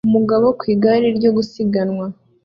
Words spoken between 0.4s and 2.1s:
ku igare ryo gusiganwa